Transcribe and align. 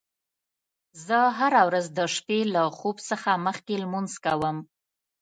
زه 1.05 1.17
هره 1.37 1.61
ورځ 1.67 1.85
د 1.97 1.99
شپې 2.15 2.39
له 2.53 2.63
خوب 2.77 2.97
څخه 3.09 3.29
مخکې 3.45 3.73
لمونځ 3.83 4.11
کوم 4.25 4.57